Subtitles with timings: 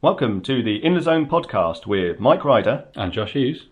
[0.00, 2.84] Welcome to the In the Zone podcast with Mike Ryder.
[2.94, 3.66] And Josh Hughes.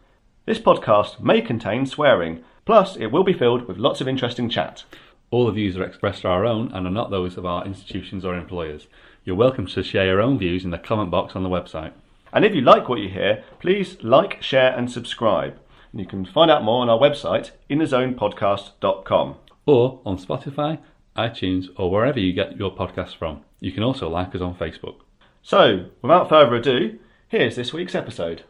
[0.44, 4.82] This podcast may contain swearing, plus, it will be filled with lots of interesting chat.
[5.30, 8.24] All the views are expressed are our own and are not those of our institutions
[8.24, 8.88] or employers.
[9.24, 11.92] You're welcome to share your own views in the comment box on the website.
[12.32, 15.56] And if you like what you hear, please like, share, and subscribe.
[15.92, 19.36] And you can find out more on our website, inthezonepodcast.com.
[19.66, 20.80] Or on Spotify,
[21.16, 23.44] iTunes, or wherever you get your podcasts from.
[23.60, 25.05] You can also like us on Facebook.
[25.46, 26.98] So, without further ado,
[27.28, 28.42] here's this week's episode.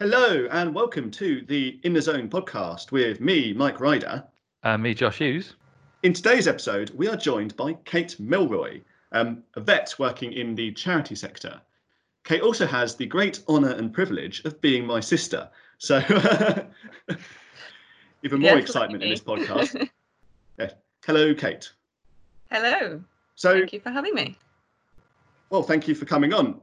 [0.00, 4.24] Hello, and welcome to the In the Zone podcast with me, Mike Ryder.
[4.64, 5.54] And me, Josh Hughes.
[6.02, 8.80] In today's episode, we are joined by Kate Milroy,
[9.12, 11.60] um, a vet working in the charity sector.
[12.24, 15.48] Kate also has the great honour and privilege of being my sister.
[15.78, 15.98] So,
[18.24, 19.88] even more Yes, excitement in this podcast.
[20.58, 20.70] Yeah.
[21.06, 21.70] Hello, Kate.
[22.50, 23.00] Hello.
[23.36, 24.36] So, Thank you for having me.
[25.50, 26.60] Well, thank you for coming on.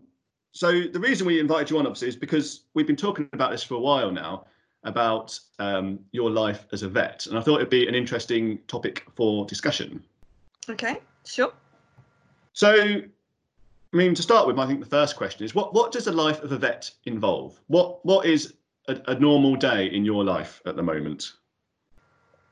[0.52, 3.64] So the reason we invited you on, obviously, is because we've been talking about this
[3.64, 4.46] for a while now,
[4.84, 9.06] about um, your life as a vet, and I thought it'd be an interesting topic
[9.16, 10.04] for discussion.
[10.70, 11.52] Okay, sure.
[12.54, 13.06] So, I
[13.92, 16.42] mean, to start with, I think the first question is, what what does the life
[16.42, 17.60] of a vet involve?
[17.68, 18.54] What what is
[18.88, 21.34] a, a normal day in your life at the moment?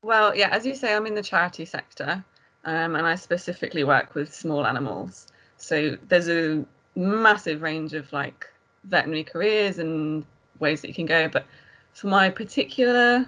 [0.01, 2.25] Well, yeah, as you say, I'm in the charity sector,
[2.65, 5.27] um, and I specifically work with small animals.
[5.57, 6.65] So there's a
[6.95, 8.47] massive range of like
[8.83, 10.25] veterinary careers and
[10.59, 11.27] ways that you can go.
[11.27, 11.45] But
[11.93, 13.27] for my particular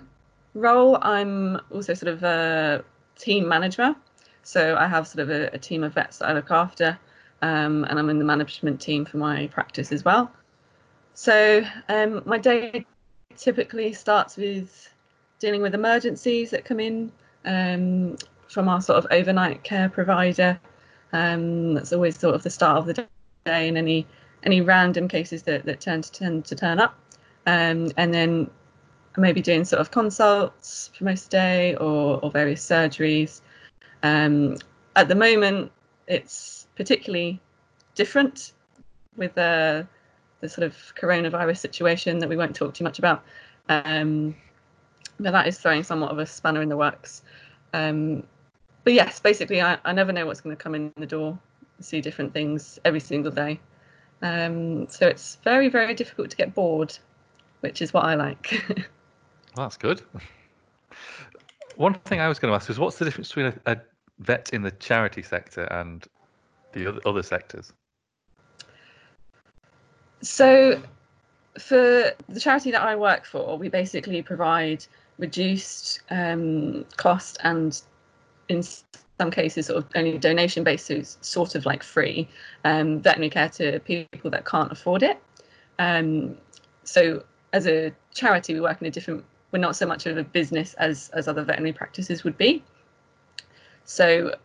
[0.54, 2.84] role, I'm also sort of a
[3.18, 3.96] team manager.
[4.44, 6.98] So I have sort of a, a team of vets that I look after,
[7.42, 10.32] um, and I'm in the management team for my practice as well.
[11.14, 12.86] So um, my day
[13.38, 14.90] typically starts with
[15.40, 17.12] dealing with emergencies that come in
[17.46, 20.60] um, from our sort of overnight care provider.
[21.14, 24.06] Um, that's always sort of the start of the day, and any
[24.44, 26.98] any random cases that that tend to tend to turn up.
[27.48, 28.50] Um, and then
[29.18, 33.42] maybe doing sort of consults for most of the day or, or various surgeries.
[34.04, 34.58] Um,
[34.96, 35.72] at the moment,
[36.08, 37.40] it's particularly
[37.96, 38.54] different
[39.16, 39.84] with uh,
[40.42, 43.24] the sort of coronavirus situation that we won't talk too much about.
[43.70, 44.36] Um,
[45.20, 47.22] but that is throwing somewhat of a spanner in the works.
[47.74, 48.24] Um,
[48.86, 51.38] but yes, basically, I, I never know what's going to come in the door.
[51.78, 53.60] I see different things every single day.
[54.22, 56.98] Um, so it's very, very difficult to get bored,
[57.60, 58.64] which is what I like.
[59.56, 60.02] Well, that's good.
[61.78, 63.78] One thing I was going to ask is what's the difference between a, a
[64.20, 66.06] vet in the charity sector and
[66.74, 67.72] the other, other sectors?
[70.22, 70.82] So,
[71.58, 74.86] for the charity that I work for, we basically provide
[75.20, 77.82] reduced um, cost and,
[78.50, 82.28] in some cases, sort of only donation based, so it's sort of like free
[82.64, 85.22] um, veterinary care to people that can't afford it.
[85.80, 86.38] Um,
[86.84, 87.24] so,
[87.54, 89.24] as a charity, we work in a different.
[89.52, 92.64] We're not so much of a business as as other veterinary practices would be.
[93.86, 94.36] So,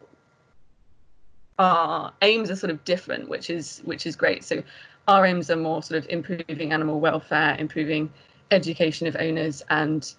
[1.61, 4.43] our aims are sort of different, which is which is great.
[4.43, 4.63] So
[5.07, 8.11] our aims are more sort of improving animal welfare, improving
[8.51, 10.15] education of owners, and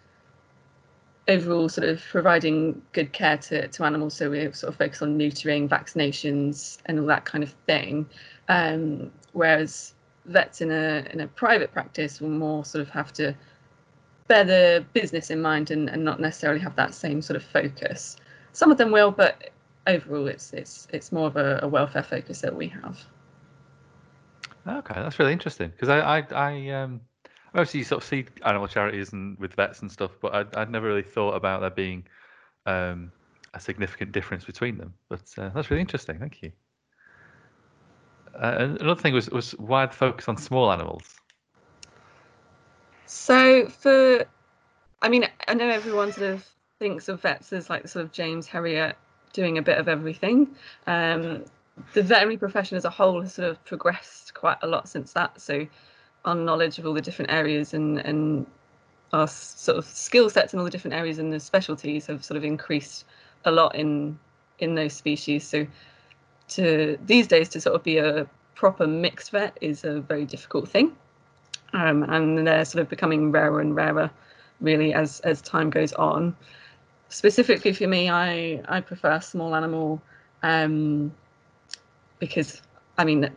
[1.28, 4.16] overall sort of providing good care to, to animals.
[4.16, 8.08] So we sort of focus on neutering, vaccinations, and all that kind of thing.
[8.50, 9.94] Um, whereas
[10.26, 13.36] vets in a in a private practice will more sort of have to
[14.28, 18.18] bear the business in mind and, and not necessarily have that same sort of focus.
[18.54, 19.52] Some of them will, but
[19.88, 23.00] overall it's it's it's more of a, a welfare focus that we have.
[24.68, 27.02] Okay, that's really interesting because I, I, I um,
[27.54, 30.70] obviously you sort of see animal charities and with vets and stuff, but I'd, I'd
[30.70, 32.06] never really thought about there being
[32.66, 33.12] um,
[33.54, 34.94] a significant difference between them.
[35.10, 36.20] But uh, that's really interesting.
[36.20, 36.52] Thank you.
[38.34, 41.04] Uh, another thing was was why the focus on small animals.
[43.06, 44.26] So for,
[45.02, 48.48] I mean, I know everyone sort of thinks of vets as like sort of James
[48.48, 48.94] Herriot
[49.34, 50.56] doing a bit of everything.
[50.88, 51.44] Um,
[51.94, 55.42] the veterinary profession as a whole has sort of progressed quite a lot since that.
[55.42, 55.68] So
[56.26, 58.46] our knowledge of all the different areas and and
[59.14, 62.38] our sort of skill sets in all the different areas and the specialties have sort
[62.38, 63.06] of increased
[63.46, 64.18] a lot in
[64.60, 65.48] in those species.
[65.48, 65.68] So
[66.50, 70.70] to these days to sort of be a proper mixed vet is a very difficult
[70.70, 70.96] thing.
[71.74, 74.12] Um, and they're sort of becoming rarer and rarer
[74.60, 76.36] really as as time goes on.
[77.10, 80.02] Specifically for me, I I prefer small animal
[80.44, 81.14] um,
[82.20, 82.62] because
[82.98, 83.30] I mean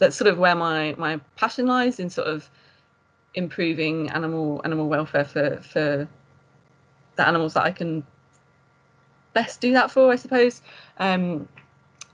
[0.00, 2.50] that's sort of where my my passion lies in sort of
[3.34, 6.08] improving animal animal welfare for for
[7.16, 8.04] the animals that I can
[9.32, 10.62] best do that for, I suppose.
[10.98, 11.48] Um,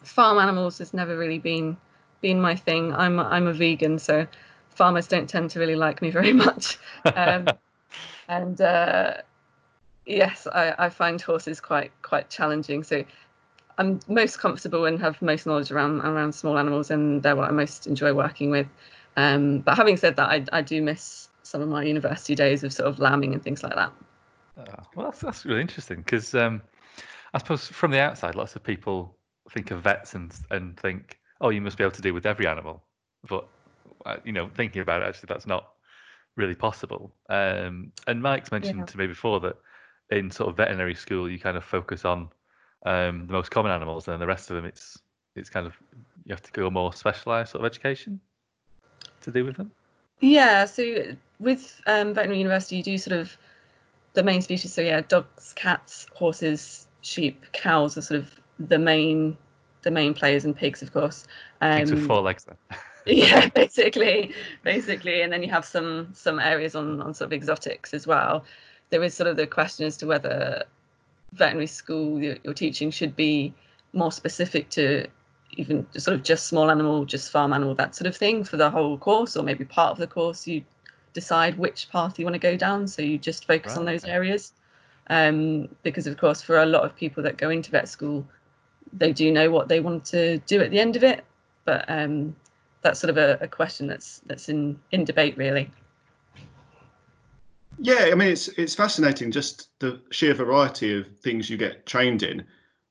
[0.02, 1.76] farm animals has never really been
[2.20, 2.92] been my thing.
[2.94, 4.26] I'm I'm a vegan, so
[4.70, 6.78] farmers don't tend to really like me very much.
[7.04, 7.46] Um,
[8.28, 9.14] and uh,
[10.04, 12.82] yes, I, I find horses quite quite challenging.
[12.82, 13.04] So
[13.78, 17.52] I'm most comfortable and have most knowledge around around small animals, and they're what I
[17.52, 18.66] most enjoy working with.
[19.16, 22.72] Um, but having said that, I, I do miss some of my university days of
[22.72, 23.92] sort of lambing and things like that.
[24.58, 24.64] Oh,
[24.94, 26.62] well, that's, that's really interesting because um,
[27.34, 29.16] I suppose from the outside, lots of people
[29.50, 32.46] think of vets and and think, oh, you must be able to deal with every
[32.46, 32.82] animal.
[33.28, 33.46] But
[34.06, 35.68] uh, you know, thinking about it, actually, that's not
[36.36, 37.12] really possible.
[37.28, 38.84] Um, and Mike's mentioned yeah.
[38.86, 39.56] to me before that
[40.10, 42.30] in sort of veterinary school, you kind of focus on
[42.84, 44.98] um, the most common animals, and then the rest of them, it's
[45.34, 45.74] it's kind of
[46.24, 48.20] you have to go more specialised sort of education
[49.22, 49.70] to do with them.
[50.20, 53.36] Yeah, so with um, veterinary university, you do sort of
[54.14, 54.72] the main species.
[54.72, 59.36] So yeah, dogs, cats, horses, sheep, cows are sort of the main
[59.82, 61.26] the main players, and pigs, of course.
[61.60, 62.56] Um, pigs with four legs, then.
[63.06, 64.34] yeah, basically,
[64.64, 68.44] basically, and then you have some some areas on on sort of exotics as well.
[68.90, 70.64] There is sort of the question as to whether
[71.32, 73.52] veterinary school your, your teaching should be
[73.92, 75.06] more specific to
[75.52, 78.70] even sort of just small animal, just farm animal, that sort of thing for the
[78.70, 80.62] whole course, or maybe part of the course you
[81.12, 82.86] decide which path you want to go down.
[82.86, 83.78] So you just focus right.
[83.78, 84.52] on those areas.
[85.08, 88.26] Um, because of course, for a lot of people that go into vet school,
[88.92, 91.24] they do know what they want to do at the end of it,
[91.64, 92.34] but um,
[92.82, 95.70] that's sort of a, a question that's that's in in debate really.
[97.78, 102.22] Yeah, I mean it's it's fascinating just the sheer variety of things you get trained
[102.22, 102.44] in.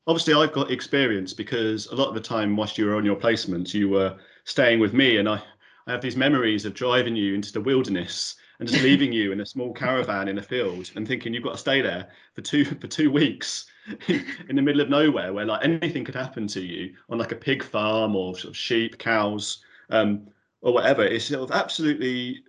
[0.08, 3.16] Obviously, I've got experience because a lot of the time whilst you were on your
[3.16, 5.42] placements, you were staying with me, and I,
[5.88, 9.42] I have these memories of driving you into the wilderness and just leaving you in
[9.42, 12.64] a small caravan in a field and thinking you've got to stay there for two
[12.66, 13.66] for two weeks
[14.08, 17.36] in the middle of nowhere where like anything could happen to you on like a
[17.36, 20.28] pig farm or sort of sheep, cows, um,
[20.62, 21.04] or whatever.
[21.04, 22.44] It's sort of absolutely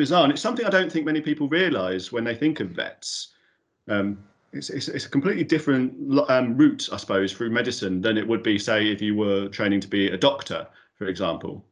[0.00, 3.28] bizarre, and it's something I don't think many people realise when they think of vets.
[3.86, 4.18] Um,
[4.52, 5.92] it's, it's, it's, a completely different
[6.30, 9.80] um, route, I suppose, through medicine than it would be, say, if you were training
[9.80, 10.66] to be a doctor,
[10.96, 11.62] for example.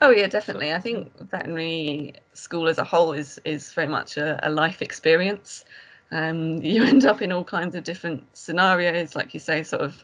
[0.00, 0.72] Oh yeah, definitely.
[0.72, 5.66] I think veterinary school as a whole is is very much a, a life experience.
[6.12, 10.02] Um, you end up in all kinds of different scenarios, like you say, sort of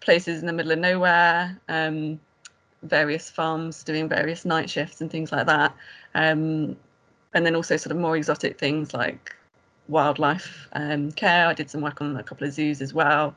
[0.00, 1.60] places in the middle of nowhere.
[1.68, 2.18] Um,
[2.82, 5.74] various farms doing various night shifts and things like that.
[6.14, 6.76] Um,
[7.34, 9.34] and then also sort of more exotic things like
[9.88, 11.46] wildlife um, care.
[11.46, 13.34] I did some work on a couple of zoos as well.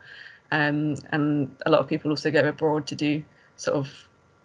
[0.51, 3.23] Um, and a lot of people also go abroad to do
[3.57, 3.89] sort of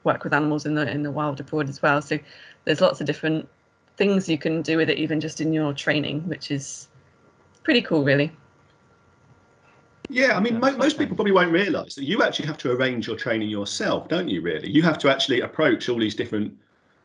[0.05, 2.01] work with animals in the in the wild abroad as well.
[2.01, 2.19] So
[2.65, 3.49] there's lots of different
[3.97, 6.89] things you can do with it, even just in your training, which is
[7.63, 8.33] pretty cool, really.
[10.11, 13.07] Yeah, I mean, mo- most people probably won't realise that you actually have to arrange
[13.07, 14.41] your training yourself, don't you?
[14.43, 16.53] Really, you have to actually approach all these different,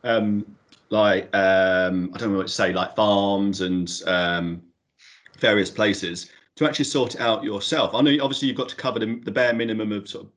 [0.02, 0.44] um,
[0.90, 4.62] like um, I don't know what to say, like farms and um,
[5.38, 7.94] various places to actually sort it out yourself.
[7.94, 10.32] I know, obviously, you've got to cover the, the bare minimum of sort of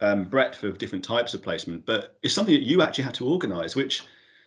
[0.00, 3.26] um, breadth of different types of placement, but it's something that you actually had to
[3.26, 4.04] organise, which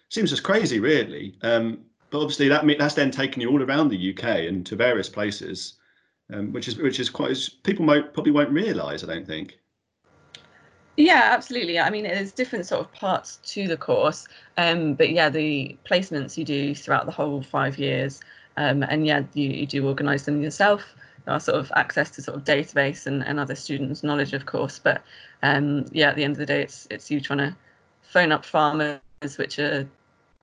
[0.08, 1.36] seems just crazy, really.
[1.42, 1.80] Um,
[2.12, 5.74] but obviously, that that's then taken you all around the UK and to various places
[6.32, 9.04] um, which is which is quite people might probably won't realise.
[9.04, 9.58] I don't think.
[10.98, 11.80] Yeah, absolutely.
[11.80, 14.28] I mean, there's different sort of parts to the course,
[14.58, 18.20] um, but yeah, the placements you do throughout the whole five years,
[18.58, 20.94] um, and yeah, you, you do organise them yourself.
[21.26, 24.46] There are sort of access to sort of database and, and other students' knowledge, of
[24.46, 25.02] course, but
[25.44, 27.56] um, yeah, at the end of the day, it's it's you trying to
[28.02, 29.00] phone up farmers,
[29.38, 29.88] which are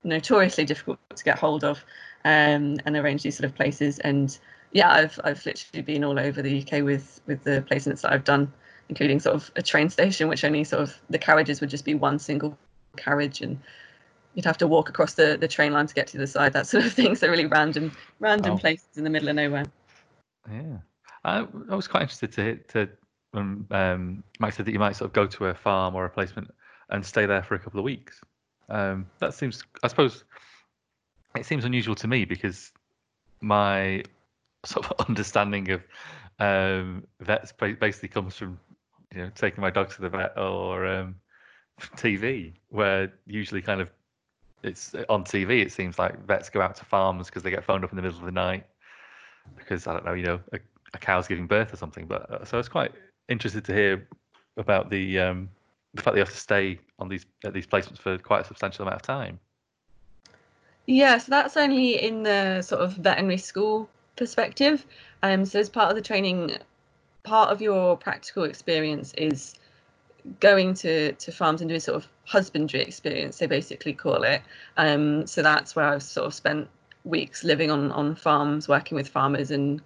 [0.03, 1.83] notoriously difficult to get hold of,
[2.25, 4.39] um, and arrange these sort of places and
[4.71, 8.23] yeah, I've I've literally been all over the UK with with the placements that I've
[8.23, 8.51] done,
[8.89, 11.95] including sort of a train station, which only sort of the carriages would just be
[11.95, 12.57] one single
[12.97, 13.59] carriage, and
[14.35, 16.67] you'd have to walk across the the train line to get to the side, that
[16.67, 17.15] sort of thing.
[17.15, 18.57] So really random random oh.
[18.57, 19.65] places in the middle of nowhere.
[20.51, 20.77] Yeah,
[21.23, 22.89] I, I was quite interested to to
[23.33, 26.09] um, um, Mike said that you might sort of go to a farm or a
[26.09, 26.49] placement
[26.89, 28.21] and stay there for a couple of weeks.
[28.69, 30.23] Um, that seems, I suppose,
[31.35, 32.71] it seems unusual to me because
[33.41, 34.03] my
[34.65, 35.83] sort of understanding of
[36.39, 38.59] um, vets basically comes from
[39.13, 41.15] you know taking my dog to the vet or um,
[41.97, 43.89] TV, where usually kind of
[44.63, 45.61] it's on TV.
[45.61, 48.01] It seems like vets go out to farms because they get phoned up in the
[48.01, 48.65] middle of the night
[49.57, 50.59] because I don't know, you know, a,
[50.93, 52.05] a cow's giving birth or something.
[52.05, 52.91] But uh, so I was quite
[53.29, 54.07] interested to hear
[54.57, 55.49] about the um,
[55.93, 58.83] the fact they have to stay on these at these placements for quite a substantial
[58.83, 59.39] amount of time.
[60.85, 63.87] Yeah, so that's only in the sort of veterinary school
[64.19, 64.85] perspective.
[65.23, 66.57] Um, so as part of the training,
[67.23, 69.55] part of your practical experience is
[70.39, 74.41] going to, to farms and doing sort of husbandry experience, they basically call it.
[74.77, 76.67] Um, so that's where I've sort of spent
[77.05, 79.81] weeks living on, on farms, working with farmers and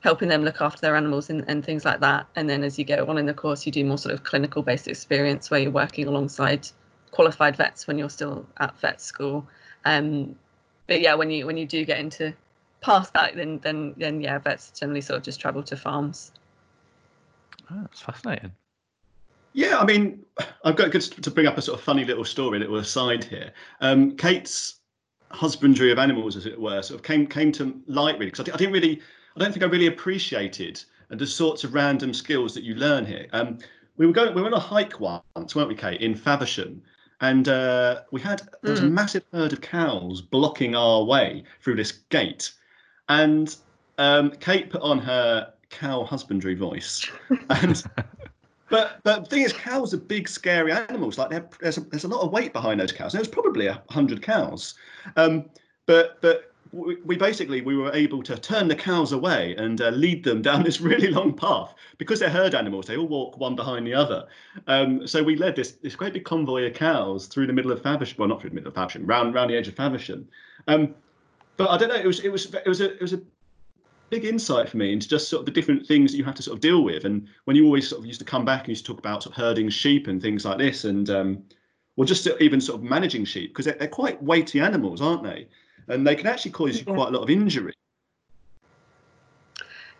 [0.00, 2.26] helping them look after their animals and, and things like that.
[2.34, 4.62] And then as you go on in the course, you do more sort of clinical
[4.62, 6.68] based experience where you're working alongside
[7.12, 9.46] qualified vets when you're still at vet school.
[9.84, 10.34] Um,
[10.88, 12.34] but yeah, when you when you do get into
[12.82, 16.32] past that, then then then yeah, vets generally sort of just travel to farms.
[17.70, 18.52] Oh, that's fascinating.
[19.54, 20.24] Yeah, I mean,
[20.64, 23.24] I've got good to bring up a sort of funny little story, a little aside
[23.24, 23.52] here.
[23.80, 24.80] Um, Kate's
[25.30, 28.54] husbandry of animals, as it were, sort of came came to light really because I,
[28.54, 29.00] I, didn't really,
[29.36, 33.26] I don't think I really appreciated the sorts of random skills that you learn here.
[33.32, 33.58] Um,
[33.96, 36.82] we were going, we were on a hike once, weren't we, Kate, in Faversham,
[37.20, 38.86] and uh, we had there was mm.
[38.86, 42.52] a massive herd of cows blocking our way through this gate,
[43.12, 43.56] and
[43.98, 47.06] um, Kate put on her cow husbandry voice,
[47.50, 47.82] and
[48.70, 51.18] but but the thing is, cows are big, scary animals.
[51.18, 53.12] Like there's a, there's a lot of weight behind those cows.
[53.12, 54.74] There was probably a hundred cows,
[55.16, 55.44] um,
[55.86, 60.24] but but we basically we were able to turn the cows away and uh, lead
[60.24, 61.74] them down this really long path.
[61.98, 64.26] Because they're herd animals they all walk one behind the other.
[64.68, 67.82] Um, so we led this this great big convoy of cows through the middle of
[67.82, 70.26] Faversham well not through the middle of Faversham round round the edge of Faversham.
[70.66, 70.94] Um,
[71.56, 73.20] but I don't know it was it was it was a it was a
[74.12, 76.42] big insight for me into just sort of the different things that you have to
[76.42, 77.06] sort of deal with.
[77.06, 79.22] And when you always sort of used to come back and used to talk about
[79.22, 81.42] sort of herding sheep and things like this, and um,
[81.96, 85.48] well, just even sort of managing sheep because they're, they're, quite weighty animals, aren't they?
[85.88, 87.72] And they can actually cause you quite a lot of injury.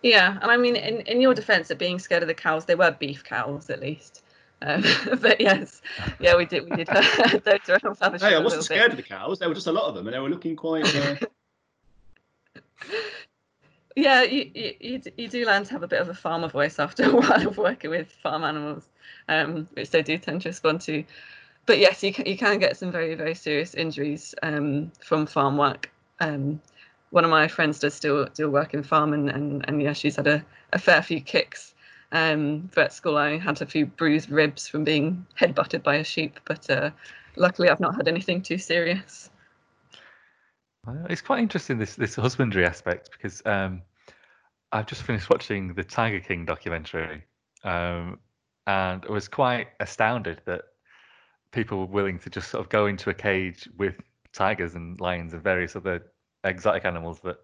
[0.02, 2.74] Yeah, and I mean, in, in your defence of being scared of the cows, they
[2.74, 4.22] were beef cows at least.
[4.60, 4.84] Um,
[5.20, 5.80] but yes,
[6.18, 6.68] yeah, we did.
[6.68, 6.86] We did
[7.44, 8.90] those around Hey, I wasn't scared bit.
[8.90, 9.38] of the cows.
[9.38, 10.94] There were just a lot of them, and they were looking quite.
[10.94, 11.16] Uh...
[13.96, 17.04] yeah, you, you, you do learn to have a bit of a farmer voice after
[17.10, 18.88] a while of working with farm animals,
[19.28, 21.04] um, which they do tend to respond to.
[21.66, 25.56] But yes, you can, you can get some very, very serious injuries um, from farm
[25.56, 25.90] work.
[26.20, 26.60] Um,
[27.10, 30.16] one of my friends does still still work in farm, and, and, and yeah, she's
[30.16, 31.74] had a, a fair few kicks.
[32.10, 36.04] Um, but at school, I had a few bruised ribs from being headbutted by a
[36.04, 36.90] sheep, but uh,
[37.36, 39.30] luckily, I've not had anything too serious.
[41.08, 43.82] It's quite interesting this this husbandry aspect because um,
[44.72, 47.22] I've just finished watching the Tiger King documentary,
[47.62, 48.18] um,
[48.66, 50.62] and I was quite astounded that
[51.52, 53.94] people were willing to just sort of go into a cage with
[54.32, 56.10] tigers and lions and various other
[56.42, 57.38] exotic animals that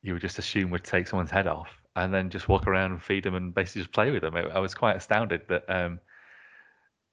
[0.00, 3.02] you would just assume would take someone's head off, and then just walk around and
[3.02, 4.34] feed them and basically just play with them.
[4.34, 6.00] I, I was quite astounded that um,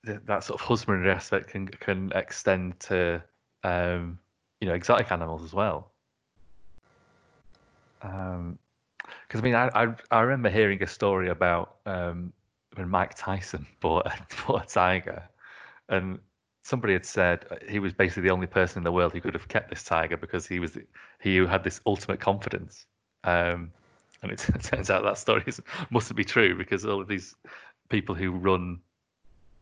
[0.06, 3.22] that, that sort of husbandry aspect can can extend to
[3.66, 4.20] um,
[4.62, 5.92] you know exotic animals as well.
[8.02, 8.58] Um,
[9.28, 12.34] because I mean, I, I, I remember hearing a story about um,
[12.76, 14.14] when Mike Tyson bought a,
[14.48, 15.24] bought a tiger,
[15.90, 16.20] and
[16.64, 19.34] somebody had said uh, he was basically the only person in the world who could
[19.34, 20.78] have kept this tiger because he was
[21.20, 22.86] he who had this ultimate confidence.
[23.24, 23.72] Um,
[24.22, 27.36] and it, it, turns out that story is, mustn't be true because all of these
[27.90, 28.80] people who run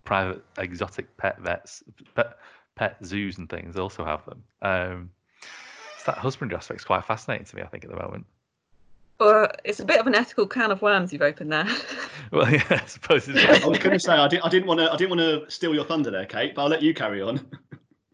[0.04, 1.84] private exotic pet vets,
[2.16, 2.38] pet,
[2.78, 4.44] pet zoos and things also have them.
[4.62, 5.10] Um,
[5.98, 7.62] so that husbandry aspect is quite fascinating to me.
[7.64, 8.26] I think at the moment.
[9.20, 11.68] Or it's a bit of an ethical can of worms you've opened there.
[12.32, 13.28] well, yeah, I suppose.
[13.28, 13.66] It's...
[13.66, 14.92] I was going to say I, did, I didn't want to.
[14.92, 16.54] I didn't want to steal your thunder there, Kate.
[16.54, 17.46] But I'll let you carry on.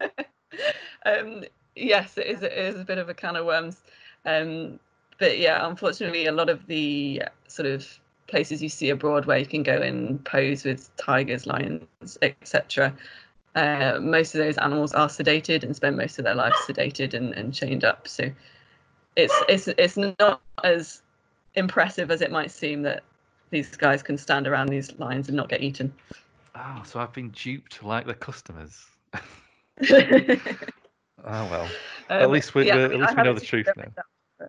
[1.06, 1.44] um,
[1.76, 2.42] yes, it is.
[2.42, 3.82] It is a bit of a can of worms.
[4.24, 4.80] Um,
[5.18, 7.86] but yeah, unfortunately, a lot of the sort of
[8.26, 12.94] places you see abroad where you can go and pose with tigers, lions, etc.
[13.54, 17.32] Uh, most of those animals are sedated and spend most of their lives sedated and,
[17.34, 18.08] and chained up.
[18.08, 18.30] So
[19.16, 21.02] it's it's it's not as
[21.54, 23.04] impressive as it might seem that
[23.50, 25.92] these guys can stand around these lines and not get eaten.
[26.56, 28.84] Oh, so I've been duped like the customers.
[29.14, 29.20] oh
[31.24, 31.68] well.
[32.10, 34.48] Um, at least we yeah, at least we know the truth now.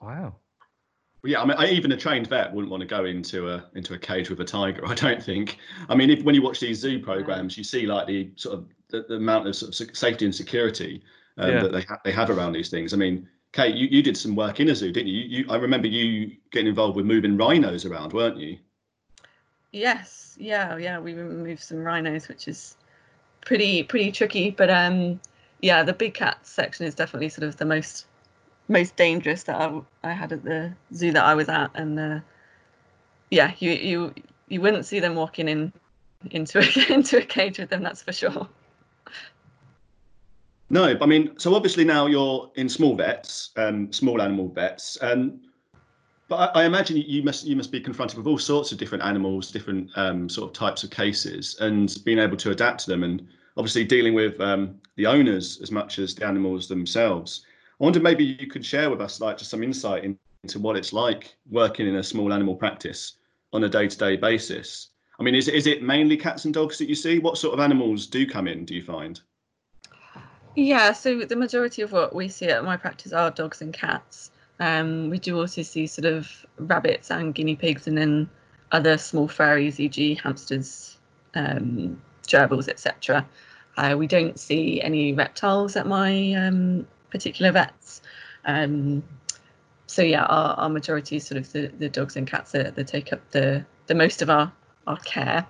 [0.00, 0.34] Wow.
[1.24, 3.94] Yeah, I mean, I, even a trained vet wouldn't want to go into a into
[3.94, 4.86] a cage with a tiger.
[4.86, 5.58] I don't think.
[5.88, 8.66] I mean, if when you watch these zoo programs, you see like the sort of
[8.88, 11.02] the, the amount of, sort of safety and security
[11.36, 11.62] um, yeah.
[11.62, 12.94] that they ha- they have around these things.
[12.94, 15.22] I mean, Kate, you, you did some work in a zoo, didn't you?
[15.22, 15.46] you?
[15.48, 18.58] I remember you getting involved with moving rhinos around, weren't you?
[19.72, 20.98] Yes, yeah, yeah.
[20.98, 22.76] We moved some rhinos, which is
[23.40, 24.50] pretty pretty tricky.
[24.50, 25.20] But um,
[25.60, 28.06] yeah, the big cat section is definitely sort of the most
[28.68, 32.20] most dangerous that I, I had at the zoo that I was at, and uh,
[33.30, 34.14] yeah, you you
[34.48, 35.72] you wouldn't see them walking in
[36.30, 38.48] into a, into a cage with them, that's for sure.
[40.70, 44.98] No, I mean, so obviously now you're in small vets, um, small animal vets.
[45.00, 45.40] Um,
[46.28, 49.02] But I, I, imagine you must you must be confronted with all sorts of different
[49.02, 53.02] animals, different um, sort of types of cases, and being able to adapt to them,
[53.02, 57.46] and obviously dealing with um, the owners as much as the animals themselves.
[57.80, 60.92] I wonder maybe you could share with us like just some insight into what it's
[60.92, 63.14] like working in a small animal practice
[63.52, 64.88] on a day-to-day basis.
[65.20, 67.18] I mean, is is it mainly cats and dogs that you see?
[67.18, 68.64] What sort of animals do come in?
[68.64, 69.20] Do you find?
[70.54, 74.32] Yeah, so the majority of what we see at my practice are dogs and cats.
[74.60, 78.28] Um, we do also see sort of rabbits and guinea pigs, and then
[78.72, 80.98] other small furries, e.g., hamsters,
[81.34, 83.26] um, gerbils, etc.
[83.76, 88.02] Uh, we don't see any reptiles at my um, particular vets.
[88.44, 89.02] Um,
[89.86, 92.86] so yeah, our, our majority is sort of the, the dogs and cats that, that
[92.86, 94.52] take up the, the most of our,
[94.86, 95.46] our care.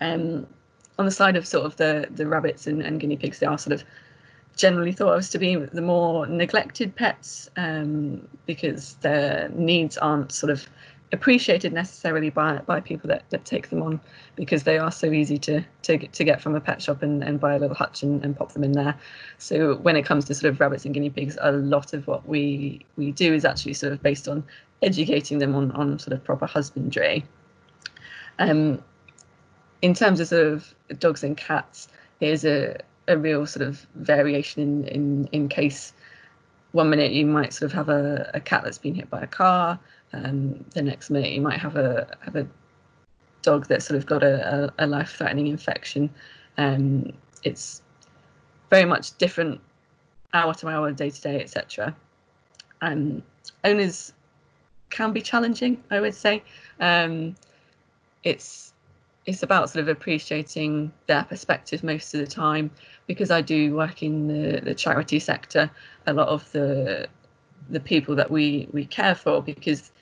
[0.00, 0.46] Um,
[0.98, 3.58] on the side of sort of the, the rabbits and, and guinea pigs, they are
[3.58, 3.84] sort of
[4.56, 10.32] generally thought of as to be the more neglected pets um, because their needs aren't
[10.32, 10.68] sort of
[11.12, 14.00] appreciated necessarily by by people that, that take them on
[14.36, 17.40] because they are so easy to to, to get from a pet shop and, and
[17.40, 18.94] buy a little hutch and, and pop them in there.
[19.38, 22.28] So when it comes to sort of rabbits and guinea pigs, a lot of what
[22.28, 24.44] we we do is actually sort of based on
[24.82, 27.24] educating them on on sort of proper husbandry.
[28.38, 28.82] Um,
[29.82, 31.88] in terms of sort of dogs and cats,
[32.20, 32.76] here's a
[33.08, 35.92] a real sort of variation in in in case
[36.72, 39.26] one minute you might sort of have a, a cat that's been hit by a
[39.26, 39.78] car
[40.12, 42.46] um, the next minute you might have a have a
[43.42, 46.10] dog that's sort of got a, a, a life-threatening infection.
[46.56, 47.12] Um,
[47.44, 47.82] it's
[48.68, 49.60] very much different
[50.34, 51.96] hour to hour day to day etc
[52.82, 53.22] and
[53.64, 54.12] owners
[54.90, 56.42] can be challenging i would say.
[56.80, 57.34] Um,
[58.24, 58.74] it's
[59.28, 62.70] it's about sort of appreciating their perspective most of the time
[63.06, 65.70] because I do work in the, the charity sector.
[66.06, 67.06] A lot of the
[67.68, 69.92] the people that we we care for because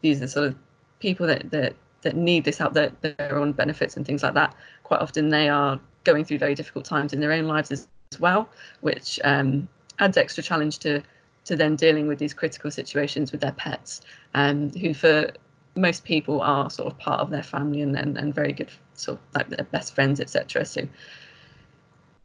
[0.00, 0.56] these are sort of
[0.98, 4.56] people that that that need this help that their own benefits and things like that
[4.82, 8.18] quite often they are going through very difficult times in their own lives as, as
[8.18, 8.48] well
[8.80, 9.68] which um,
[10.00, 11.00] adds extra challenge to
[11.44, 14.00] to then dealing with these critical situations with their pets
[14.34, 15.30] um, who for
[15.78, 19.18] most people are sort of part of their family and, and, and very good sort
[19.18, 20.80] of like their best friends etc so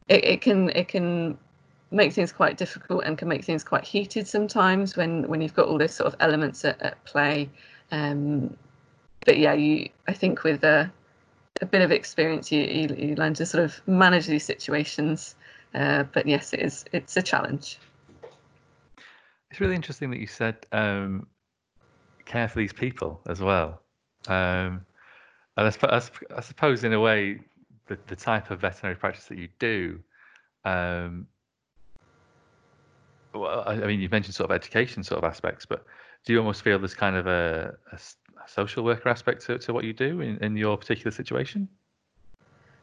[0.07, 1.37] it, it can it can
[1.91, 5.67] make things quite difficult and can make things quite heated sometimes when when you've got
[5.67, 7.49] all this sort of elements at, at play.
[7.91, 8.57] Um,
[9.25, 10.91] but yeah you i think with a,
[11.61, 15.35] a bit of experience you, you, you learn to sort of manage these situations.
[15.75, 17.79] Uh, but yes it is it's a challenge.
[19.49, 21.27] It's really interesting that you said um,
[22.25, 23.81] care for these people as well.
[24.27, 24.85] Um,
[25.57, 26.01] and I,
[26.35, 27.39] I, suppose, in a way,
[27.87, 29.99] the, the type of veterinary practice that you do,
[30.65, 31.27] um,
[33.33, 35.85] well, I, I, mean, you've mentioned sort of education sort of aspects, but
[36.25, 39.73] do you almost feel there's kind of a, a, a social worker aspect to, to
[39.73, 41.67] what you do in, in your particular situation?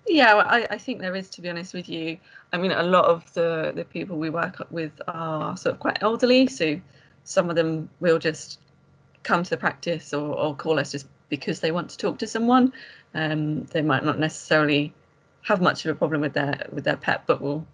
[0.07, 2.19] Yeah, well, I, I think there is, to be honest with you.
[2.53, 5.99] I mean, a lot of the, the people we work with are sort of quite
[6.03, 6.81] elderly, so
[7.25, 8.59] some of them will just
[9.23, 12.27] come to the practice or, or call us just because they want to talk to
[12.27, 12.73] someone.
[13.15, 14.93] Um, they might not necessarily
[15.43, 17.67] have much of a problem with their with their pet, but will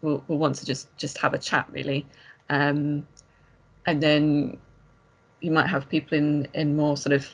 [0.00, 2.06] will, will want to just just have a chat really.
[2.48, 3.06] Um,
[3.86, 4.58] and then
[5.40, 7.28] you might have people in in more sort of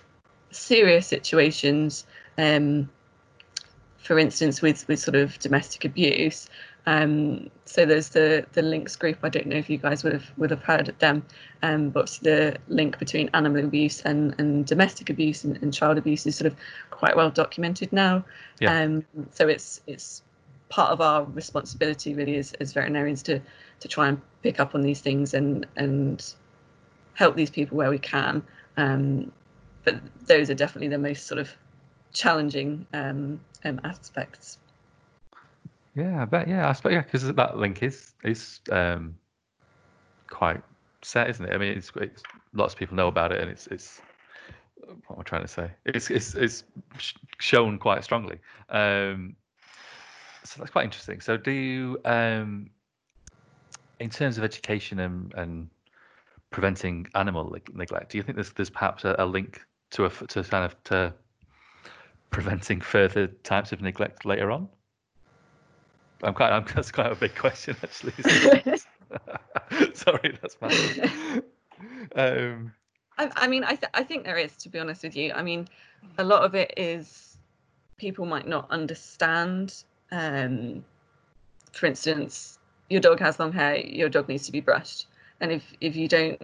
[0.50, 2.06] serious situations.
[2.38, 2.90] Um,
[3.98, 6.48] for instance, with with sort of domestic abuse,
[6.86, 9.18] um, so there's the the links group.
[9.22, 11.24] I don't know if you guys would have would have heard of them,
[11.62, 16.26] um, but the link between animal abuse and, and domestic abuse and, and child abuse
[16.26, 16.58] is sort of
[16.90, 18.24] quite well documented now.
[18.60, 18.78] Yeah.
[18.78, 20.22] Um, so it's it's
[20.68, 23.40] part of our responsibility really as, as veterinarians to
[23.80, 26.34] to try and pick up on these things and and
[27.14, 28.42] help these people where we can.
[28.76, 29.32] Um,
[29.84, 31.50] but those are definitely the most sort of
[32.12, 34.58] challenging um, um, aspects.
[35.94, 36.48] Yeah, I bet.
[36.48, 36.92] Yeah, I suppose.
[36.92, 39.16] Yeah, because that link is is um,
[40.28, 40.62] quite
[41.02, 41.52] set, isn't it?
[41.52, 44.00] I mean, it's, it's lots of people know about it, and it's it's
[45.06, 45.70] what am I trying to say?
[45.84, 46.64] It's it's it's
[47.38, 48.38] shown quite strongly.
[48.68, 49.36] Um,
[50.44, 51.20] so that's quite interesting.
[51.20, 52.70] So, do you, um,
[54.00, 55.70] in terms of education and and
[56.50, 60.42] preventing animal neglect, do you think there's there's perhaps a, a link to a to
[60.42, 61.14] kind of to
[62.30, 64.68] preventing further types of neglect later on?
[66.24, 66.50] I'm quite.
[66.50, 68.14] I'm, that's quite a big question, actually.
[69.94, 71.42] Sorry, that's my.
[72.16, 72.72] Um,
[73.18, 75.32] I, I, mean, I th- I think there is, to be honest with you.
[75.32, 75.68] I mean,
[76.18, 77.36] a lot of it is
[77.96, 79.84] people might not understand.
[80.10, 80.84] Um,
[81.72, 82.58] for instance,
[82.88, 83.76] your dog has long hair.
[83.76, 85.06] Your dog needs to be brushed,
[85.40, 86.40] and if if you don't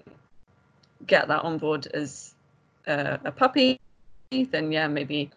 [1.06, 2.34] get that on board as
[2.86, 3.80] uh, a puppy,
[4.30, 5.30] then yeah, maybe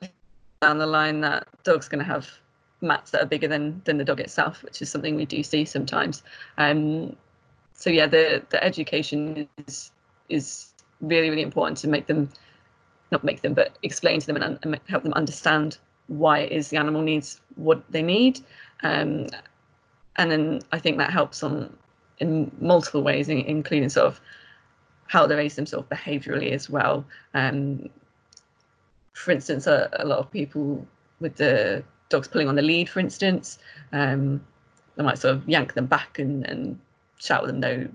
[0.61, 2.29] down the line that dog's going to have
[2.83, 5.65] mats that are bigger than than the dog itself, which is something we do see
[5.65, 6.23] sometimes.
[6.57, 7.15] Um,
[7.73, 9.91] so yeah, the the education is
[10.29, 12.29] is really really important to make them
[13.11, 16.69] not make them but explain to them and, and help them understand why it is
[16.69, 18.39] the animal needs what they need
[18.83, 19.27] um,
[20.15, 21.75] and then I think that helps on
[22.19, 24.21] in multiple ways, including sort of
[25.07, 27.05] how they raise themselves behaviourally as well.
[27.33, 27.89] Um,
[29.13, 30.87] for instance, a, a, lot of people
[31.19, 33.59] with the dogs pulling on the lead, for instance,
[33.91, 34.41] um,
[34.95, 36.79] they might sort of yank them back and, and
[37.17, 37.87] shout at them no,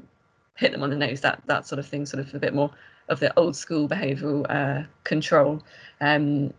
[0.56, 2.70] hit them on the nose, that that sort of thing, sort of a bit more
[3.08, 5.62] of the old school behavioural uh, control,
[6.00, 6.52] um,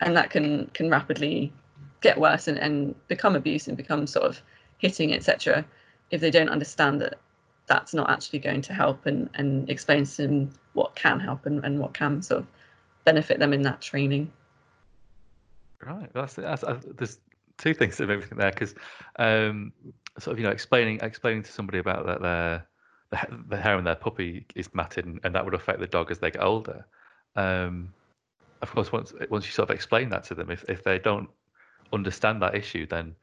[0.00, 1.52] and that can can rapidly
[2.00, 4.42] get worse and, and become abuse and become sort of
[4.78, 5.64] hitting, etc.
[6.10, 7.18] If they don't understand that
[7.66, 11.64] that's not actually going to help and, and explains to them what can help and,
[11.64, 12.46] and what can sort of
[13.04, 14.30] benefit them in that training.
[15.84, 16.10] Right.
[16.12, 17.18] That's, that's uh, there's
[17.58, 18.74] two things that make me think there because
[19.18, 19.72] um,
[20.18, 22.66] sort of you know explaining explaining to somebody about that their
[23.48, 26.20] the hair on their puppy is matted and, and, that would affect the dog as
[26.20, 26.86] they get older.
[27.34, 27.92] Um,
[28.62, 31.28] of course, once once you sort of explain that to them, if if they don't
[31.92, 33.16] understand that issue, then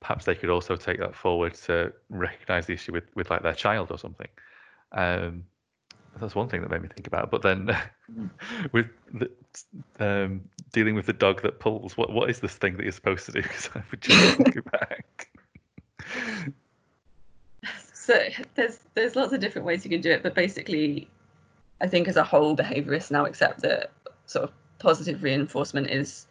[0.00, 3.54] perhaps they could also take that forward to recognize the issue with, with like their
[3.54, 4.28] child or something.
[4.92, 5.44] Um,
[6.20, 7.30] that's one thing that made me think about.
[7.30, 7.76] But then,
[8.12, 8.30] mm.
[8.72, 9.30] with the,
[9.98, 13.26] um, dealing with the dog that pulls, what what is this thing that you're supposed
[13.26, 13.42] to do?
[13.46, 15.28] Because I would just go back.
[17.92, 21.08] So there's there's lots of different ways you can do it, but basically,
[21.80, 23.90] I think as a whole, behaviourists now accept that
[24.26, 26.26] sort of positive reinforcement is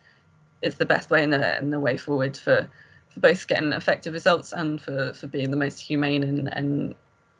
[0.61, 2.67] is the best way and the, and the way forward for
[3.09, 6.95] for both getting effective results and for for being the most humane and, and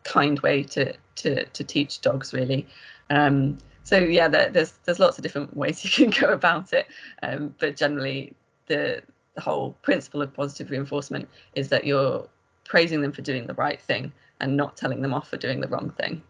[0.06, 2.66] kind way to to to teach dogs really.
[3.10, 6.88] Um, so yeah, there, there's there's lots of different ways you can go about it,
[7.22, 8.34] um, but generally
[8.68, 9.02] the
[9.34, 12.26] the whole principle of positive reinforcement is that you're
[12.64, 15.68] praising them for doing the right thing and not telling them off for doing the
[15.68, 16.22] wrong thing.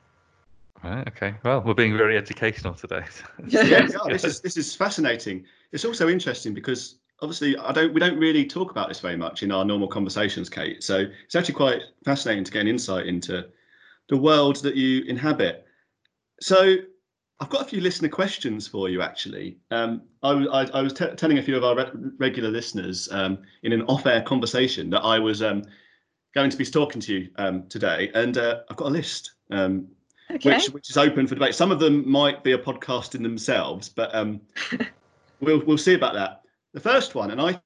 [0.84, 1.08] Right.
[1.08, 1.36] Okay.
[1.44, 3.04] Well, we're being very educational today.
[3.48, 5.46] yeah, yeah, this is this is fascinating.
[5.72, 9.44] It's also interesting because obviously I don't we don't really talk about this very much
[9.44, 10.84] in our normal conversations, Kate.
[10.84, 13.48] So it's actually quite fascinating to get an insight into
[14.10, 15.66] the world that you inhabit.
[16.42, 16.78] So
[17.40, 19.02] I've got a few listener questions for you.
[19.02, 23.10] Actually, um, I, I, I, was t- telling a few of our re- regular listeners
[23.12, 25.64] um, in an off-air conversation that I was um,
[26.34, 29.32] going to be talking to you um, today, and uh, I've got a list.
[29.52, 29.88] Um,
[30.32, 30.56] okay.
[30.56, 31.56] Which, which is open for debate.
[31.56, 34.40] Some of them might be a podcast in themselves, but um,
[35.42, 36.42] we'll we'll see about that.
[36.74, 37.60] The first one, and I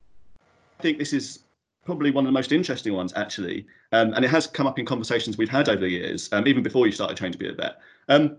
[0.81, 1.43] think this is
[1.85, 4.85] probably one of the most interesting ones actually, um, and it has come up in
[4.85, 7.53] conversations we've had over the years, um, even before you started training to be a
[7.53, 7.77] vet.
[8.07, 8.37] Um,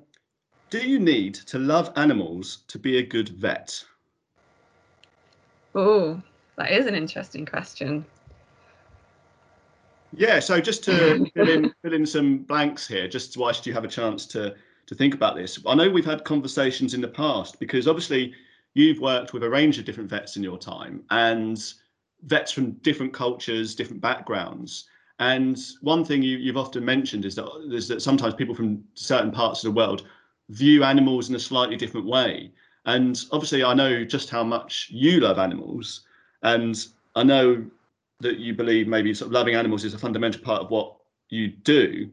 [0.71, 3.85] do you need to love animals to be a good vet?
[5.75, 6.23] Oh,
[6.57, 8.05] that is an interesting question.
[10.17, 13.85] Yeah, so just to fill in fill in some blanks here, just whilst you have
[13.85, 14.55] a chance to
[14.87, 15.59] to think about this.
[15.67, 18.35] I know we've had conversations in the past because obviously
[18.75, 21.73] you've worked with a range of different vets in your time and
[22.25, 24.87] vets from different cultures, different backgrounds.
[25.19, 29.31] And one thing you, have often mentioned is that is that sometimes people from certain
[29.31, 30.07] parts of the world
[30.49, 32.51] view animals in a slightly different way.
[32.87, 36.03] And obviously, I know just how much you love animals,
[36.43, 36.75] and
[37.15, 37.65] I know
[38.21, 40.97] that you believe maybe sort of loving animals is a fundamental part of what
[41.29, 42.11] you do.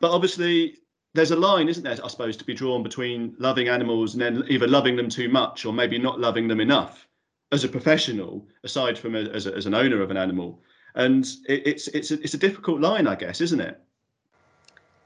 [0.00, 0.78] But obviously,
[1.14, 4.44] there's a line, isn't there, I suppose, to be drawn between loving animals and then
[4.48, 7.06] either loving them too much or maybe not loving them enough
[7.52, 10.60] as a professional, aside from a, as, a, as an owner of an animal.
[10.94, 13.80] And it, it's it's a, it's a difficult line, I guess, isn't it?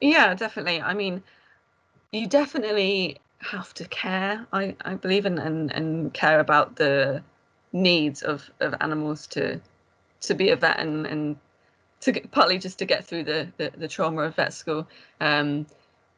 [0.00, 0.80] Yeah, definitely.
[0.82, 1.22] I mean,
[2.12, 7.22] you definitely have to care, I, I believe, and, and, and care about the
[7.72, 9.60] needs of, of animals to
[10.20, 11.36] to be a vet and, and
[12.00, 14.88] to get, partly just to get through the, the, the trauma of vet school.
[15.20, 15.66] Um,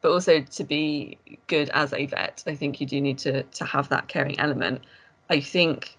[0.01, 3.65] but also to be good as a vet, I think you do need to to
[3.65, 4.83] have that caring element.
[5.29, 5.97] I think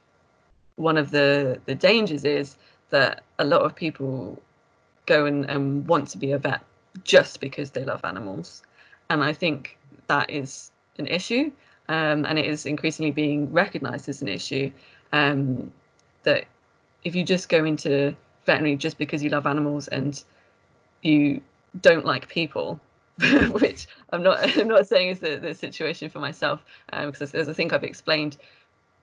[0.78, 2.56] one of the the dangers is
[2.90, 4.42] that a lot of people
[5.06, 6.62] go and, and want to be a vet
[7.04, 8.64] just because they love animals,
[9.10, 11.52] and I think that is an issue,
[11.90, 14.72] um, and it is increasingly being recognised as an issue.
[15.12, 15.72] Um,
[16.24, 16.46] that
[17.04, 20.24] if you just go into veterinary just because you love animals and
[21.02, 21.42] you
[21.82, 22.80] don't like people,
[23.52, 26.64] which I'm not I'm not saying is the, the situation for myself
[26.94, 28.38] um, because as I think I've explained,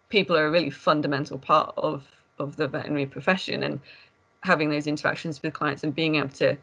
[0.09, 2.05] people are a really fundamental part of
[2.39, 3.81] of the veterinary profession and
[4.43, 6.57] having those interactions with clients and being able to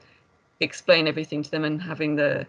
[0.60, 2.46] explain everything to them and having the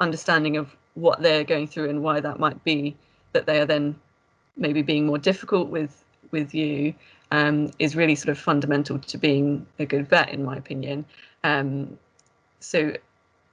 [0.00, 2.96] understanding of what they're going through and why that might be
[3.32, 3.94] that they are then
[4.56, 6.94] maybe being more difficult with with you
[7.32, 11.04] um, is really sort of fundamental to being a good vet, in my opinion.
[11.44, 11.98] Um,
[12.60, 12.94] so,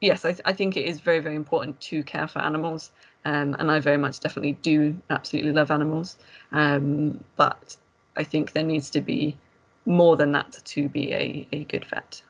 [0.01, 2.91] yes, I, I, think it is very, very important to care for animals.
[3.29, 6.17] Um, and I very much definitely do absolutely love animals.
[6.51, 7.77] Um, but
[8.15, 9.37] I think there needs to be
[9.85, 12.23] more than that to be a, a good vet.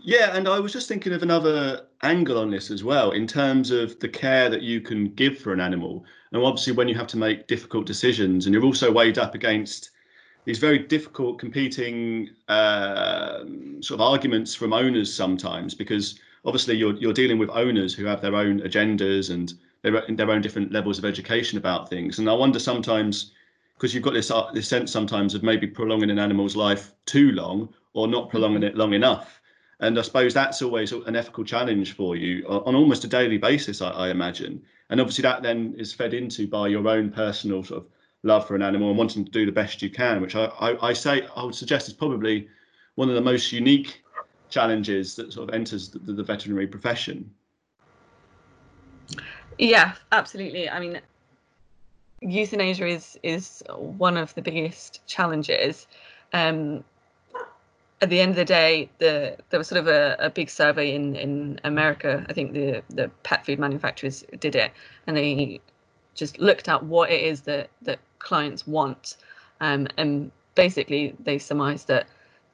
[0.00, 3.70] Yeah, and I was just thinking of another angle on this as well, in terms
[3.70, 6.04] of the care that you can give for an animal.
[6.32, 9.90] And obviously, when you have to make difficult decisions, and you're also weighed up against
[10.44, 13.44] these very difficult competing uh,
[13.80, 18.22] sort of arguments from owners sometimes, because obviously you're you're dealing with owners who have
[18.22, 22.18] their own agendas and their their own different levels of education about things.
[22.18, 23.32] And I wonder sometimes
[23.76, 27.32] because you've got this uh, this sense sometimes of maybe prolonging an animal's life too
[27.32, 28.68] long or not prolonging mm-hmm.
[28.68, 29.40] it long enough
[29.80, 33.82] and I suppose that's always an ethical challenge for you on almost a daily basis,
[33.82, 34.62] I, I, imagine.
[34.88, 37.88] And obviously, that then is fed into by your own personal sort of
[38.22, 40.88] love for an animal and wanting to do the best you can, which I, I,
[40.88, 42.48] I say I would suggest is probably
[42.94, 44.02] one of the most unique
[44.48, 47.30] challenges that sort of enters the, the veterinary profession.
[49.58, 50.68] Yeah, absolutely.
[50.68, 51.00] I mean,
[52.20, 55.86] euthanasia is is one of the biggest challenges.
[56.32, 56.84] Um,
[58.02, 60.94] at the end of the day, the there was sort of a, a big survey
[60.94, 62.24] in, in America.
[62.28, 64.72] I think the the pet food manufacturers did it,
[65.06, 65.60] and they
[66.14, 69.16] just looked at what it is that that clients want,
[69.60, 72.06] um, and basically they surmised that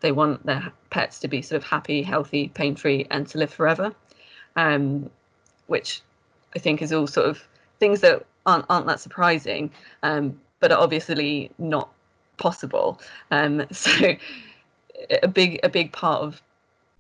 [0.02, 3.52] they want their pets to be sort of happy, healthy, pain free, and to live
[3.52, 3.94] forever,
[4.56, 5.08] um,
[5.68, 6.02] which
[6.54, 7.42] I think is all sort of
[7.78, 9.70] things that aren't aren't that surprising,
[10.02, 11.88] um, but are obviously not
[12.36, 13.00] possible.
[13.30, 14.14] Um, so
[15.22, 16.42] a big a big part of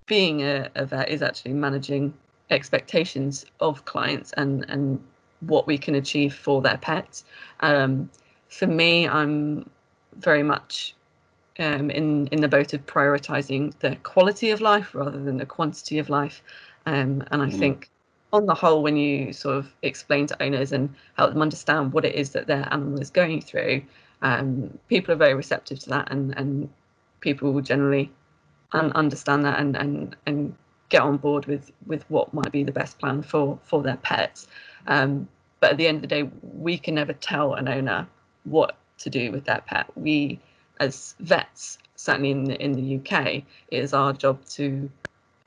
[0.06, 2.14] being a, a vet is actually managing
[2.50, 5.02] expectations of clients and and
[5.40, 7.24] what we can achieve for their pets.
[7.60, 8.08] Um,
[8.48, 9.68] for me, I'm
[10.16, 10.94] very much
[11.58, 15.98] um, in in the boat of prioritizing the quality of life rather than the quantity
[15.98, 16.42] of life.
[16.86, 17.58] Um, and I mm.
[17.58, 17.90] think,
[18.32, 22.04] on the whole, when you sort of explain to owners and help them understand what
[22.04, 23.82] it is that their animal is going through,
[24.22, 26.68] um, people are very receptive to that and and
[27.20, 28.10] people will generally
[28.72, 30.54] un- understand that and, and and
[30.88, 34.46] get on board with with what might be the best plan for for their pets.
[34.86, 35.28] Um,
[35.60, 38.08] but at the end of the day, we can never tell an owner
[38.42, 39.86] what to do with their pet.
[39.94, 40.40] We,
[40.80, 44.90] as vets, certainly in the, in the UK, it is our job to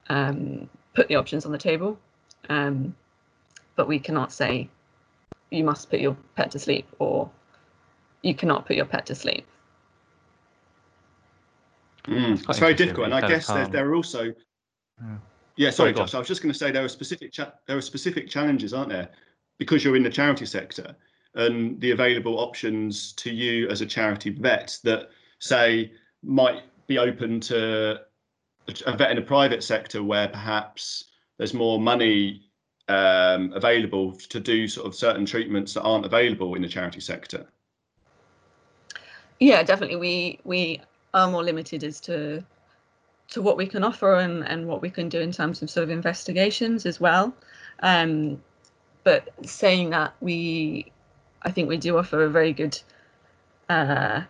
[0.10, 1.98] um, put the options on the table.
[2.50, 2.96] Um,
[3.76, 4.70] but we cannot say
[5.50, 7.30] you must put your pet to sleep or
[8.22, 9.46] you cannot put your pet to sleep.
[12.08, 14.26] Mm, it's very difficult, and I guess there, there are also.
[14.26, 15.18] Yeah,
[15.56, 16.14] yeah sorry, sorry Josh.
[16.14, 18.90] I was just going to say there are specific cha- there are specific challenges, aren't
[18.90, 19.10] there?
[19.58, 20.96] Because you're in the charity sector,
[21.36, 25.92] and the available options to you as a charity vet that say
[26.24, 28.00] might be open to
[28.86, 31.06] a vet in a private sector where perhaps
[31.38, 32.42] there's more money
[32.88, 37.46] um, available to do sort of certain treatments that aren't available in the charity sector.
[39.40, 39.98] Yeah, definitely.
[39.98, 40.82] We we
[41.14, 42.44] are more limited as to
[43.28, 45.84] to what we can offer and, and what we can do in terms of sort
[45.84, 47.34] of investigations as well.
[47.80, 48.42] Um,
[49.04, 50.92] but saying that we,
[51.42, 52.80] I think we do offer a very good
[53.70, 54.22] uh,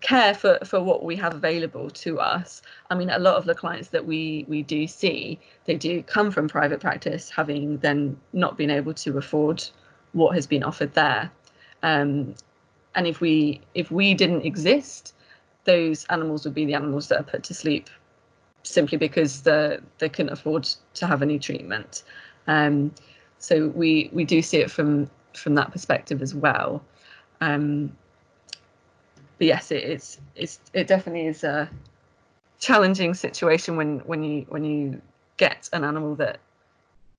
[0.00, 2.62] care for, for what we have available to us.
[2.90, 6.30] I mean, a lot of the clients that we we do see, they do come
[6.30, 9.64] from private practice, having then not been able to afford
[10.12, 11.30] what has been offered there.
[11.82, 12.34] Um,
[12.94, 15.14] and if we if we didn't exist,
[15.64, 17.88] those animals would be the animals that are put to sleep
[18.62, 22.02] simply because they they couldn't afford to have any treatment.
[22.46, 22.94] Um,
[23.38, 26.82] so we we do see it from from that perspective as well.
[27.40, 27.96] Um,
[29.38, 31.68] but yes, it, it's it's it definitely is a
[32.58, 35.00] challenging situation when when you when you
[35.36, 36.38] get an animal that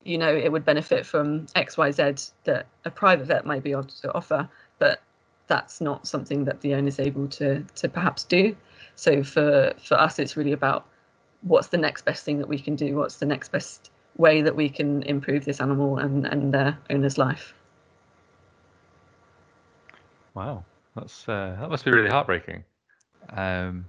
[0.03, 3.71] you know it would benefit from X Y Z that a private vet might be
[3.71, 4.47] able to offer,
[4.79, 5.01] but
[5.47, 8.55] that's not something that the owner is able to to perhaps do.
[8.95, 10.87] So for for us, it's really about
[11.41, 12.95] what's the next best thing that we can do.
[12.95, 17.17] What's the next best way that we can improve this animal and and their owner's
[17.17, 17.53] life.
[20.35, 22.63] Wow, that's uh, that must be really heartbreaking.
[23.29, 23.85] Um,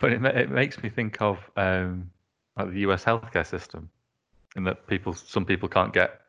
[0.00, 2.10] but it it makes me think of um,
[2.58, 3.04] like the U.S.
[3.04, 3.88] healthcare system,
[4.56, 6.20] in that people some people can't get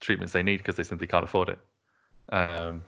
[0.00, 1.58] treatments they need because they simply can't afford it.
[2.30, 2.82] Um,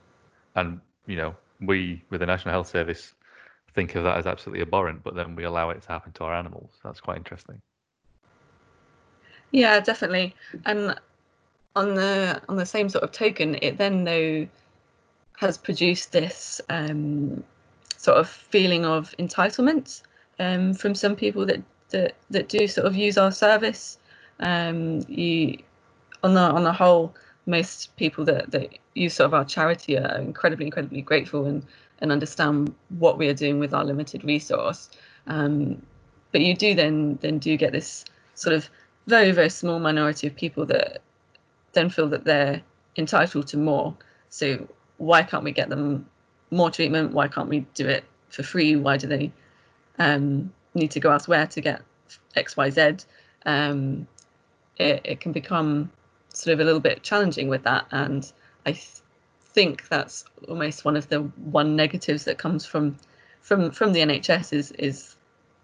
[0.55, 3.13] and you know, we with the National Health Service
[3.73, 6.35] think of that as absolutely abhorrent, but then we allow it to happen to our
[6.35, 6.69] animals.
[6.83, 7.61] That's quite interesting.
[9.51, 10.35] Yeah, definitely.
[10.65, 10.99] And
[11.75, 14.47] on the on the same sort of token, it then though
[15.37, 17.43] has produced this um,
[17.97, 20.01] sort of feeling of entitlement
[20.39, 23.97] um, from some people that, that that do sort of use our service.
[24.39, 25.57] Um, you,
[26.23, 27.13] on the on the whole,
[27.45, 31.65] most people that, that use sort of our charity are incredibly incredibly grateful and
[32.01, 34.89] and understand what we are doing with our limited resource.
[35.27, 35.81] Um,
[36.31, 38.69] but you do then then do get this sort of
[39.07, 41.01] very very small minority of people that
[41.73, 42.61] then feel that they're
[42.97, 43.95] entitled to more.
[44.29, 44.67] So
[45.03, 46.09] why can't we get them
[46.49, 47.13] more treatment?
[47.13, 48.75] Why can't we do it for free?
[48.75, 49.31] Why do they
[49.99, 51.81] um, need to go elsewhere to get
[52.35, 52.97] X, Y, Z?
[53.45, 54.07] Um,
[54.77, 55.91] it, it can become
[56.33, 58.31] sort of a little bit challenging with that, and
[58.65, 59.01] I th-
[59.43, 62.97] think that's almost one of the one negatives that comes from
[63.41, 65.15] from from the NHS is is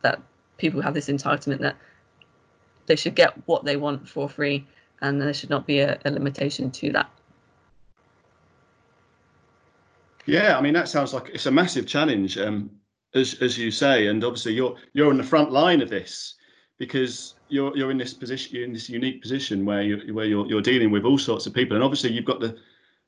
[0.01, 0.21] that
[0.57, 1.75] people have this entitlement that
[2.85, 4.67] they should get what they want for free,
[5.01, 7.09] and there should not be a, a limitation to that.
[10.29, 12.69] Yeah, I mean that sounds like it's a massive challenge, um,
[13.15, 16.35] as as you say, and obviously you're you're on the front line of this
[16.77, 20.47] because you're you're in this position, you're in this unique position where you where you're
[20.47, 22.55] you're dealing with all sorts of people, and obviously you've got the,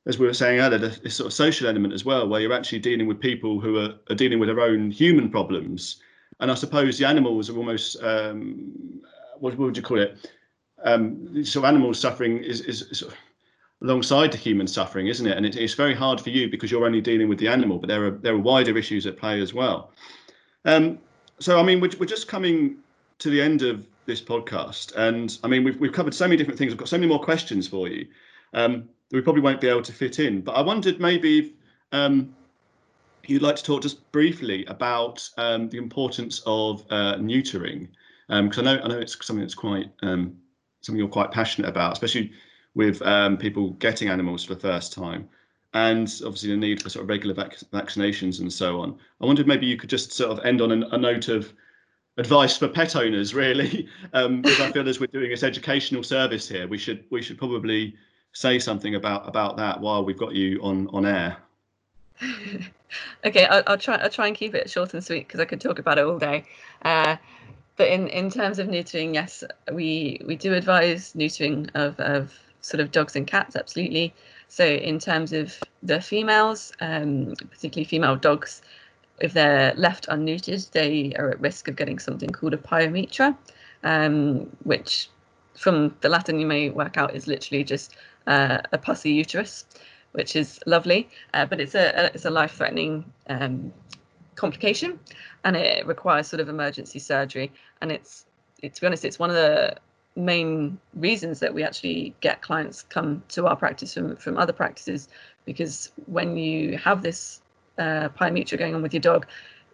[0.08, 2.80] as we were saying earlier, this sort of social element as well, where you're actually
[2.80, 6.02] dealing with people who are, are dealing with their own human problems,
[6.40, 9.02] and I suppose the animals are almost um,
[9.40, 10.30] what, what would you call it?
[10.84, 13.18] Um, so animal suffering is is sort of
[13.82, 15.36] alongside the human suffering, isn't it?
[15.38, 17.88] And it, it's very hard for you because you're only dealing with the animal, but
[17.88, 19.92] there are there are wider issues at play as well.
[20.66, 21.00] Um,
[21.40, 22.78] so I mean, we're, we're just coming
[23.20, 26.58] to the end of this podcast, and I mean, we've we've covered so many different
[26.58, 26.72] things.
[26.72, 28.08] I've got so many more questions for you.
[28.54, 31.56] Um, we probably won't be able to fit in, but I wondered maybe
[31.92, 32.34] um,
[33.26, 37.88] you'd like to talk just briefly about um, the importance of uh, neutering,
[38.28, 40.38] because um, I know I know it's something that's quite um,
[40.82, 42.32] something you're quite passionate about, especially
[42.76, 45.28] with um, people getting animals for the first time,
[45.74, 48.98] and obviously the need for sort of regular vac- vaccinations and so on.
[49.22, 51.54] I wondered maybe you could just sort of end on an, a note of
[52.18, 56.48] advice for pet owners, really, um, because I feel as we're doing this educational service
[56.48, 57.96] here, we should we should probably
[58.34, 61.38] say something about about that while we've got you on on air.
[63.26, 63.96] okay, I'll, I'll, try.
[63.96, 66.20] I'll try and keep it short and sweet because I could talk about it all
[66.20, 66.46] day.
[66.84, 67.18] Uh,
[67.78, 72.80] but in, in terms of neutering, yes, we we do advise neutering of, of sort
[72.80, 74.14] of dogs and cats, absolutely.
[74.48, 78.62] So in terms of the females, um, particularly female dogs,
[79.20, 83.36] if they're left unneutered, they are at risk of getting something called a pyometra,
[83.84, 85.10] um, which
[85.58, 87.96] from the Latin you may work out is literally just
[88.28, 89.66] uh, a pussy uterus,
[90.14, 93.72] which is lovely, uh, but it's a, it's a life-threatening um,
[94.36, 95.00] complication,
[95.44, 97.52] and it requires sort of emergency surgery.
[97.82, 98.26] And it's,
[98.62, 99.76] it, to be honest, it's one of the
[100.16, 105.08] main reasons that we actually get clients come to our practice from from other practices
[105.46, 107.42] because when you have this
[107.78, 109.26] uh, pyometra going on with your dog,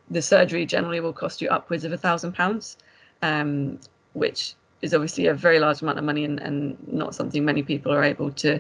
[0.10, 2.78] the surgery generally will cost you upwards of a thousand pounds,
[3.21, 3.80] um,
[4.13, 7.91] which is obviously a very large amount of money and, and not something many people
[7.91, 8.60] are able to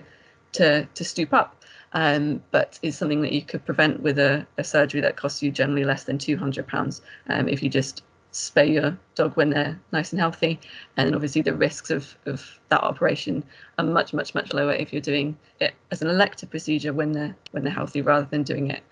[0.53, 1.53] to to stoop up.
[1.93, 5.51] Um, but is something that you could prevent with a, a surgery that costs you
[5.51, 9.79] generally less than two hundred pounds um, if you just spay your dog when they're
[9.91, 10.59] nice and healthy.
[10.97, 13.43] And obviously, the risks of, of that operation
[13.77, 17.35] are much, much, much lower if you're doing it as an elective procedure when they're
[17.51, 18.83] when they're healthy, rather than doing it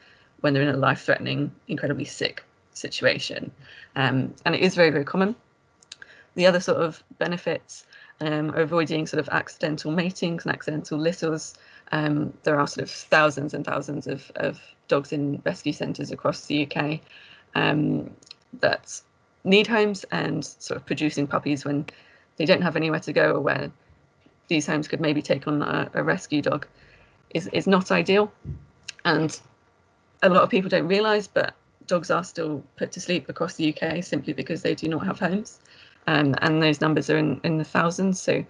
[0.42, 2.44] when they're in a life-threatening, incredibly sick
[2.74, 3.52] situation.
[3.96, 5.36] Um, and it is very, very common.
[6.36, 7.86] The other sort of benefits
[8.22, 11.56] um, are avoiding sort of accidental matings and accidental litters.
[11.92, 16.46] Um, there are sort of thousands and thousands of, of dogs in rescue centres across
[16.46, 17.00] the UK
[17.56, 18.12] um,
[18.60, 19.02] that
[19.46, 21.86] need homes and sort of producing puppies when
[22.38, 23.72] they don't have anywhere to go or where
[24.48, 26.68] these homes could maybe take on a, a rescue dog
[27.34, 28.32] is, is not ideal.
[29.06, 29.40] And
[30.24, 31.54] a lot of people don't realise, but
[31.88, 35.20] dogs are still put to sleep across the UK simply because they do not have
[35.20, 35.60] homes.
[36.08, 38.22] Um, and those numbers are in, in the thousands.
[38.22, 38.46] So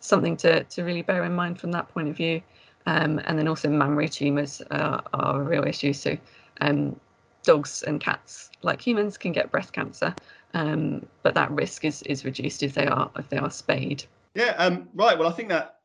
[0.00, 2.42] something to, to really bear in mind from that point of view.
[2.86, 5.92] Um, and then also mammary tumours are, are a real issue.
[5.92, 6.16] So
[6.60, 6.98] um,
[7.48, 10.14] dogs and cats, like humans, can get breast cancer,
[10.52, 14.04] um, but that risk is is reduced if they are if they are spayed.
[14.34, 15.18] Yeah, um, right.
[15.18, 15.80] Well, I think that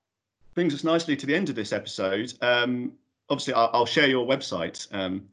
[0.55, 2.33] brings us nicely to the end of this episode.
[2.41, 2.91] Um,
[3.29, 5.23] obviously, I'll, I'll, share your website um,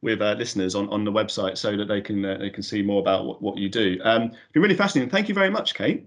[0.00, 2.82] with uh, listeners on, on the website so that they can uh, they can see
[2.82, 3.98] more about what, what you do.
[4.04, 5.10] Um, it's been really fascinating.
[5.10, 6.06] Thank you very much, Kate.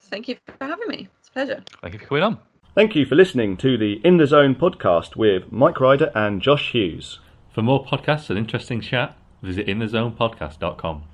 [0.00, 1.08] Thank you for having me.
[1.20, 1.64] It's a pleasure.
[1.80, 2.38] Thank you for coming on.
[2.74, 6.72] Thank you for listening to the In the Zone podcast with Mike Ryder and Josh
[6.72, 7.20] Hughes.
[7.54, 11.09] For more podcasts and interesting chat, visit inthezonepodcast.com.